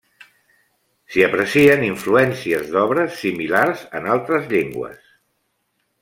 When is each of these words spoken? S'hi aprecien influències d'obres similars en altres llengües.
S'hi 1.15 1.23
aprecien 1.25 1.83
influències 1.89 2.71
d'obres 2.77 3.15
similars 3.25 3.83
en 4.01 4.09
altres 4.17 4.49
llengües. 4.55 5.09